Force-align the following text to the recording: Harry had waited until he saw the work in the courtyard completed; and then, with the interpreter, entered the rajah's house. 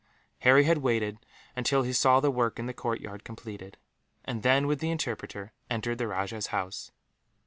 Harry 0.39 0.63
had 0.63 0.79
waited 0.79 1.19
until 1.55 1.83
he 1.83 1.93
saw 1.93 2.19
the 2.19 2.31
work 2.31 2.57
in 2.57 2.65
the 2.65 2.73
courtyard 2.73 3.23
completed; 3.23 3.77
and 4.25 4.41
then, 4.41 4.65
with 4.65 4.79
the 4.79 4.89
interpreter, 4.89 5.53
entered 5.69 5.99
the 5.99 6.07
rajah's 6.07 6.47
house. 6.47 6.91